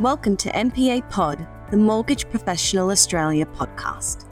[0.00, 4.28] Welcome to MPA Pod, the Mortgage Professional Australia podcast.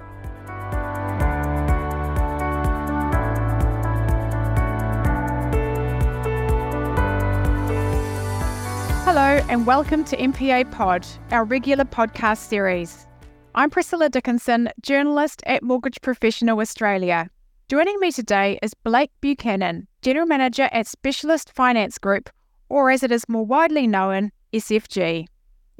[9.02, 13.09] Hello, and welcome to MPA Pod, our regular podcast series.
[13.57, 17.29] I'm Priscilla Dickinson, journalist at Mortgage Professional Australia.
[17.69, 22.30] Joining me today is Blake Buchanan, General Manager at Specialist Finance Group,
[22.69, 25.26] or as it is more widely known, SFG.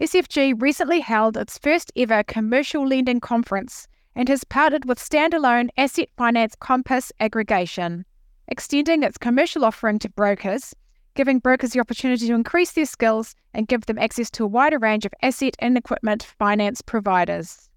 [0.00, 6.10] SFG recently held its first ever commercial lending conference and has partnered with standalone asset
[6.18, 8.04] finance Compass aggregation,
[8.48, 10.74] extending its commercial offering to brokers,
[11.14, 14.78] giving brokers the opportunity to increase their skills and give them access to a wider
[14.78, 17.70] range of asset and equipment finance providers.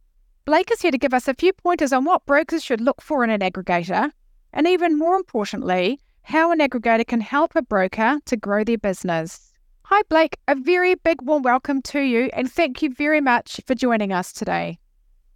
[0.43, 3.23] Blake is here to give us a few pointers on what brokers should look for
[3.23, 4.11] in an aggregator,
[4.51, 9.48] and even more importantly, how an aggregator can help a broker to grow their business.
[9.91, 10.37] Hi, Blake.
[10.47, 14.31] A very big warm welcome to you, and thank you very much for joining us
[14.31, 14.77] today.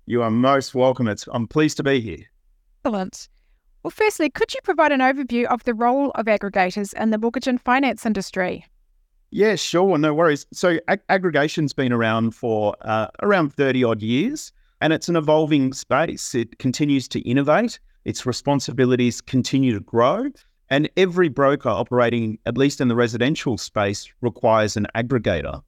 [0.06, 1.08] You are most welcome.
[1.08, 2.24] It's, I'm pleased to be here.
[2.86, 3.30] Excellent.
[3.82, 7.48] Well, firstly, could you provide an overview of the role of aggregators in the mortgage
[7.48, 8.64] and finance industry?
[9.32, 9.98] Yeah, sure.
[9.98, 10.46] No worries.
[10.54, 15.74] So, ag- aggregation's been around for uh, around 30 odd years, and it's an evolving
[15.74, 16.36] space.
[16.36, 20.30] It continues to innovate, its responsibilities continue to grow.
[20.70, 25.62] And every broker operating, at least in the residential space, requires an aggregator.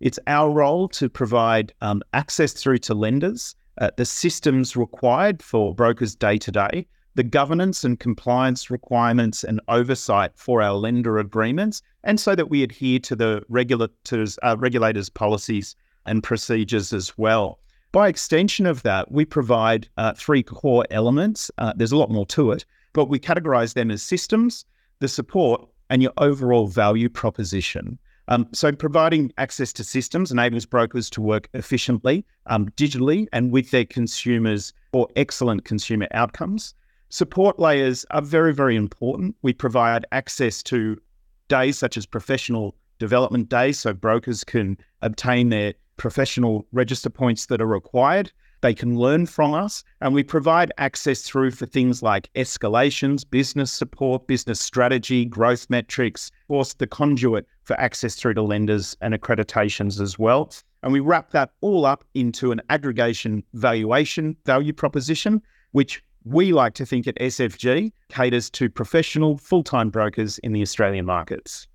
[0.00, 5.74] It's our role to provide um, access through to lenders, uh, the systems required for
[5.74, 11.82] brokers day to day, the governance and compliance requirements and oversight for our lender agreements,
[12.04, 15.74] and so that we adhere to the regulators, uh, regulators' policies
[16.06, 17.58] and procedures as well.
[17.90, 21.50] By extension of that, we provide uh, three core elements.
[21.56, 24.66] Uh, there's a lot more to it, but we categorize them as systems,
[24.98, 27.98] the support, and your overall value proposition.
[28.28, 33.70] Um, so, providing access to systems enables brokers to work efficiently, um, digitally, and with
[33.70, 36.74] their consumers for excellent consumer outcomes.
[37.08, 39.34] Support layers are very, very important.
[39.40, 41.00] We provide access to
[41.48, 47.60] days such as professional development days, so brokers can obtain their professional register points that
[47.60, 48.32] are required.
[48.60, 53.70] They can learn from us, and we provide access through for things like escalations, business
[53.70, 59.14] support, business strategy, growth metrics, of course, the conduit for access through to lenders and
[59.14, 60.50] accreditations as well.
[60.82, 65.40] And we wrap that all up into an aggregation valuation value proposition,
[65.72, 70.62] which we like to think at SFG caters to professional full time brokers in the
[70.62, 71.68] Australian markets.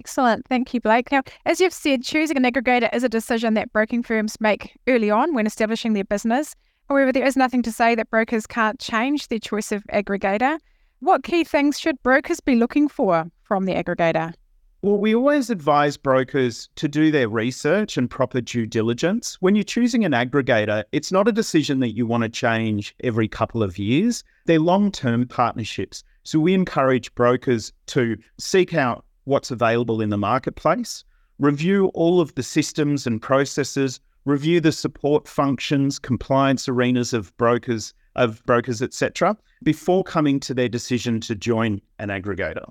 [0.00, 0.46] Excellent.
[0.46, 1.10] Thank you, Blake.
[1.10, 5.10] Now, as you've said, choosing an aggregator is a decision that broking firms make early
[5.10, 6.54] on when establishing their business.
[6.88, 10.58] However, there is nothing to say that brokers can't change their choice of aggregator.
[11.00, 14.32] What key things should brokers be looking for from the aggregator?
[14.80, 19.36] Well, we always advise brokers to do their research and proper due diligence.
[19.40, 23.26] When you're choosing an aggregator, it's not a decision that you want to change every
[23.26, 24.22] couple of years.
[24.46, 26.04] They're long term partnerships.
[26.22, 31.04] So we encourage brokers to seek out what's available in the marketplace,
[31.38, 37.94] review all of the systems and processes, review the support functions, compliance arenas of brokers,
[38.16, 42.64] of brokers, etc., before coming to their decision to join an aggregator.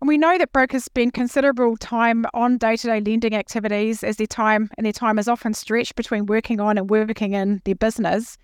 [0.00, 4.70] And we know that brokers spend considerable time on day-to-day lending activities as their time
[4.78, 8.38] and their time is often stretched between working on and working in their business.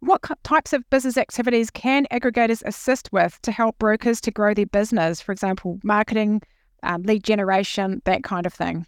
[0.00, 4.66] What types of business activities can aggregators assist with to help brokers to grow their
[4.66, 5.20] business?
[5.22, 6.42] For example, marketing,
[6.82, 8.86] um, lead generation, that kind of thing?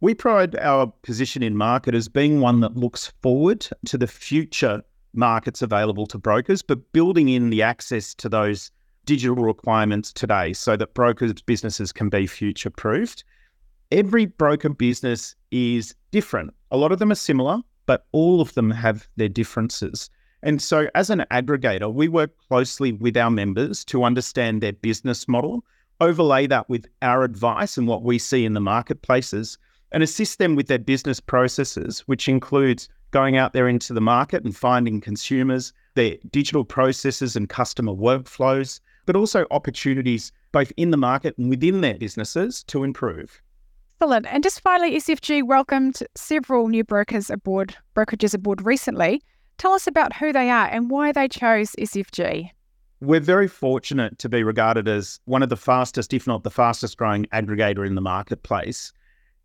[0.00, 4.82] We pride our position in market as being one that looks forward to the future
[5.12, 8.70] markets available to brokers, but building in the access to those
[9.04, 13.24] digital requirements today so that brokers' businesses can be future proofed.
[13.90, 16.54] Every broker business is different.
[16.70, 20.10] A lot of them are similar, but all of them have their differences.
[20.42, 25.26] And so, as an aggregator, we work closely with our members to understand their business
[25.26, 25.64] model
[26.00, 29.58] overlay that with our advice and what we see in the marketplaces,
[29.92, 34.44] and assist them with their business processes, which includes going out there into the market
[34.44, 40.96] and finding consumers, their digital processes and customer workflows, but also opportunities both in the
[40.96, 43.40] market and within their businesses to improve.
[44.00, 44.26] Excellent.
[44.26, 49.22] And just finally, SFG welcomed several new brokers aboard, brokerages aboard recently.
[49.56, 52.50] Tell us about who they are and why they chose SFG.
[53.00, 56.96] We're very fortunate to be regarded as one of the fastest, if not the fastest
[56.96, 58.92] growing aggregator in the marketplace.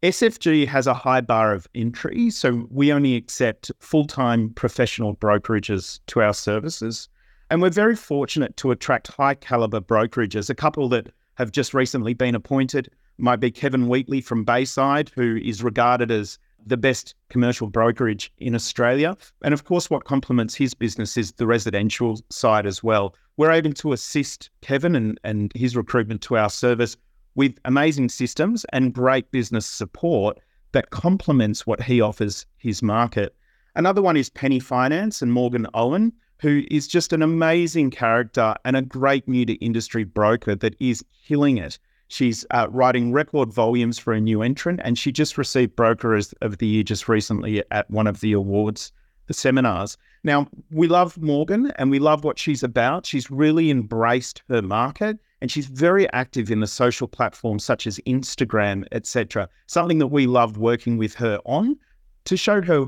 [0.02, 6.00] SFG has a high bar of entry, so we only accept full time professional brokerages
[6.08, 7.10] to our services.
[7.52, 10.50] And we're very fortunate to attract high caliber brokerages.
[10.50, 12.90] A couple that have just recently been appointed
[13.20, 18.56] might be Kevin Wheatley from Bayside, who is regarded as the best commercial brokerage in
[18.56, 19.16] Australia.
[19.44, 23.14] And of course, what complements his business is the residential side as well.
[23.38, 26.95] We're able to assist Kevin and, and his recruitment to our service
[27.35, 30.39] with amazing systems and great business support
[30.74, 33.35] that complements what he offers his market.
[33.75, 38.75] Another one is Penny Finance and Morgan Owen, who is just an amazing character and
[38.75, 41.80] a great new to industry broker that is killing it.
[42.09, 46.57] She's uh, writing record volumes for a new entrant, and she just received Broker of
[46.59, 48.91] the Year just recently at one of the awards,
[49.25, 49.97] the seminars.
[50.24, 53.06] Now, we love Morgan and we love what she's about.
[53.06, 58.00] She's really embraced her market and she's very active in the social platforms such as
[58.08, 59.50] Instagram, etc.
[59.68, 61.78] Something that we loved working with her on
[62.25, 62.86] to show her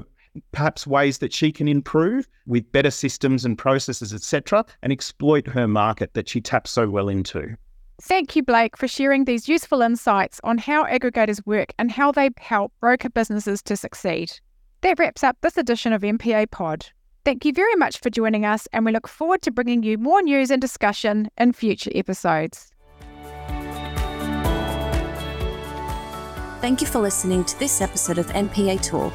[0.52, 5.68] perhaps ways that she can improve with better systems and processes, etc., and exploit her
[5.68, 7.56] market that she taps so well into.
[8.02, 12.30] Thank you, Blake, for sharing these useful insights on how aggregators work and how they
[12.38, 14.32] help broker businesses to succeed.
[14.82, 16.86] That wraps up this edition of MPA Pod.
[17.26, 20.22] Thank you very much for joining us, and we look forward to bringing you more
[20.22, 22.72] news and discussion in future episodes.
[26.62, 29.14] Thank you for listening to this episode of MPA Talk